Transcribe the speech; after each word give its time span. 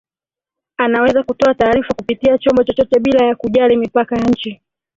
anaweza 0.77 1.23
kutoa 1.23 1.53
taarifa 1.53 1.93
kupitia 1.93 2.37
chombo 2.37 2.63
chochote 2.63 2.99
bila 2.99 3.25
ya 3.25 3.35
kujali 3.35 3.77
mipaka 3.77 4.15
ya 4.15 4.21
nchi 4.21 4.61